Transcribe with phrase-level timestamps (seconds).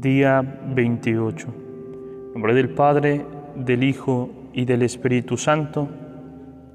[0.00, 1.46] Día 28.
[1.48, 5.88] En nombre del Padre, del Hijo y del Espíritu Santo.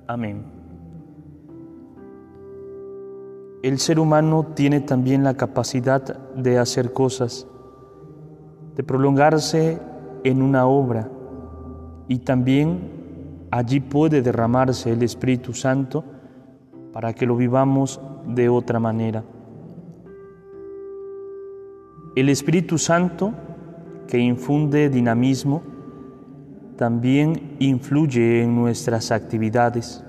[0.06, 0.44] Amén.
[3.64, 6.04] El ser humano tiene también la capacidad
[6.36, 7.48] de hacer cosas,
[8.76, 9.80] de prolongarse
[10.24, 11.10] en una obra
[12.08, 16.04] y también allí puede derramarse el Espíritu Santo
[16.94, 19.24] para que lo vivamos de otra manera.
[22.16, 23.34] El Espíritu Santo,
[24.08, 25.64] que infunde dinamismo,
[26.78, 30.02] también influye en nuestras actividades,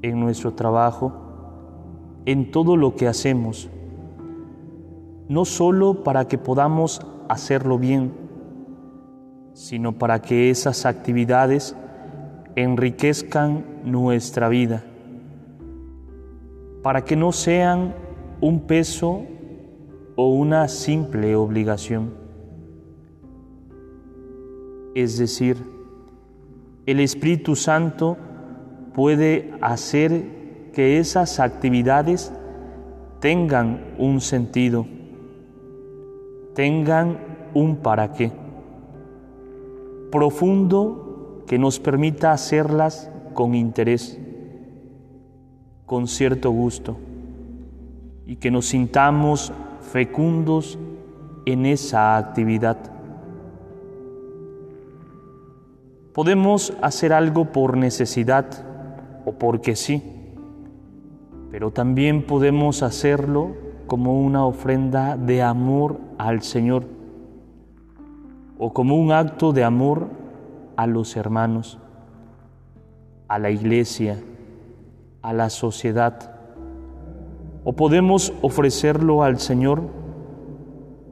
[0.00, 1.12] en nuestro trabajo,
[2.24, 3.68] en todo lo que hacemos,
[5.28, 8.14] no solo para que podamos hacerlo bien,
[9.52, 11.76] sino para que esas actividades
[12.54, 14.84] enriquezcan nuestra vida,
[16.82, 17.94] para que no sean
[18.40, 19.35] un peso
[20.16, 22.14] o una simple obligación.
[24.94, 25.56] Es decir,
[26.86, 28.16] el Espíritu Santo
[28.94, 32.32] puede hacer que esas actividades
[33.20, 34.86] tengan un sentido,
[36.54, 37.18] tengan
[37.54, 38.32] un para qué
[40.10, 44.18] profundo que nos permita hacerlas con interés,
[45.84, 46.96] con cierto gusto,
[48.26, 49.52] y que nos sintamos
[49.86, 50.78] fecundos
[51.46, 52.76] en esa actividad.
[56.12, 58.46] Podemos hacer algo por necesidad
[59.24, 60.02] o porque sí,
[61.50, 63.54] pero también podemos hacerlo
[63.86, 66.84] como una ofrenda de amor al Señor
[68.58, 70.08] o como un acto de amor
[70.76, 71.78] a los hermanos,
[73.28, 74.18] a la iglesia,
[75.22, 76.35] a la sociedad
[77.68, 79.82] o podemos ofrecerlo al Señor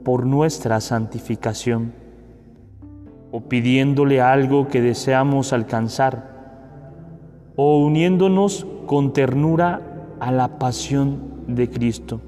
[0.05, 1.93] por nuestra santificación
[3.33, 12.21] o pidiéndole algo que deseamos alcanzar o uniéndonos con ternura a la pasión de Cristo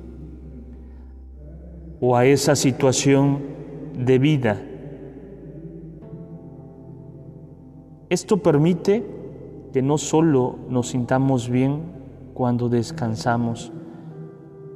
[2.00, 3.38] o a esa situación
[3.96, 4.60] de vida.
[8.10, 9.06] Esto permite
[9.72, 11.82] que no solo nos sintamos bien
[12.34, 13.72] cuando descansamos,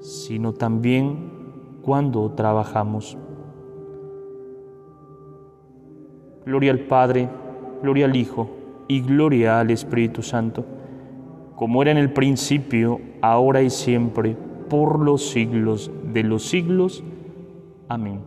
[0.01, 1.31] sino también
[1.83, 3.17] cuando trabajamos.
[6.45, 7.29] Gloria al Padre,
[7.83, 8.51] gloria al Hijo
[8.89, 10.65] y gloria al Espíritu Santo,
[11.55, 14.37] como era en el principio, ahora y siempre,
[14.69, 17.05] por los siglos de los siglos.
[17.89, 18.21] Amén.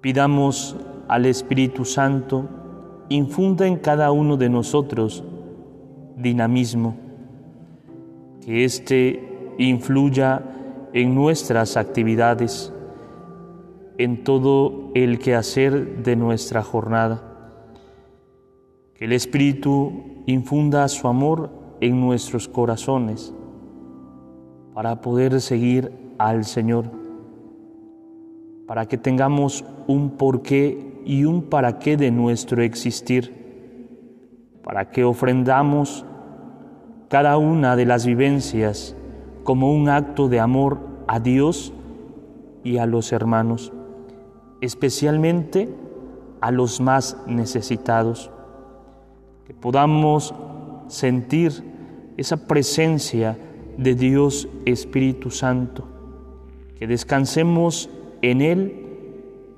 [0.00, 0.76] Pidamos
[1.08, 2.48] al Espíritu Santo,
[3.08, 5.24] infunda en cada uno de nosotros
[6.16, 7.01] dinamismo
[8.44, 10.42] que éste influya
[10.92, 12.72] en nuestras actividades,
[13.98, 17.22] en todo el quehacer de nuestra jornada.
[18.94, 21.50] Que el Espíritu infunda su amor
[21.80, 23.32] en nuestros corazones
[24.74, 26.90] para poder seguir al Señor,
[28.66, 33.32] para que tengamos un porqué y un para qué de nuestro existir,
[34.62, 36.06] para que ofrendamos
[37.12, 38.96] cada una de las vivencias
[39.44, 41.74] como un acto de amor a Dios
[42.64, 43.70] y a los hermanos,
[44.62, 45.68] especialmente
[46.40, 48.30] a los más necesitados,
[49.46, 50.34] que podamos
[50.88, 51.52] sentir
[52.16, 53.36] esa presencia
[53.76, 55.84] de Dios Espíritu Santo,
[56.78, 57.90] que descansemos
[58.22, 58.86] en Él,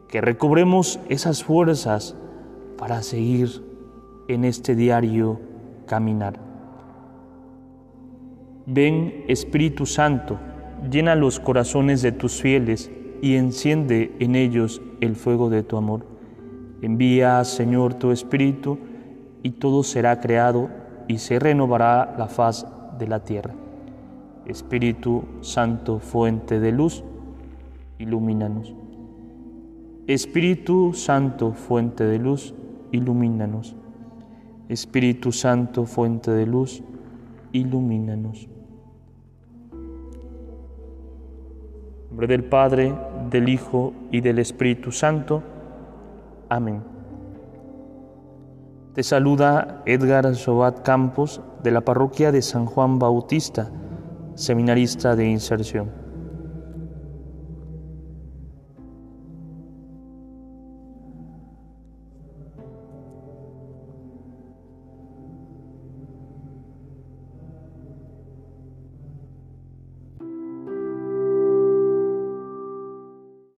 [0.08, 2.16] que recobremos esas fuerzas
[2.76, 3.62] para seguir
[4.26, 5.38] en este diario
[5.86, 6.53] caminar.
[8.66, 10.38] Ven Espíritu Santo,
[10.90, 16.06] llena los corazones de tus fieles y enciende en ellos el fuego de tu amor.
[16.80, 18.78] Envía, Señor, tu Espíritu
[19.42, 20.70] y todo será creado
[21.08, 22.66] y se renovará la faz
[22.98, 23.54] de la tierra.
[24.46, 27.04] Espíritu Santo, fuente de luz,
[27.98, 28.74] ilumínanos.
[30.06, 32.54] Espíritu Santo, fuente de luz,
[32.92, 33.76] ilumínanos.
[34.70, 36.94] Espíritu Santo, fuente de luz, ilumínanos.
[42.10, 42.92] Nombre del Padre,
[43.30, 45.42] del Hijo y del Espíritu Santo.
[46.48, 46.82] Amén.
[48.94, 53.70] Te saluda Edgar Sobat Campos de la parroquia de San Juan Bautista,
[54.34, 56.03] seminarista de inserción.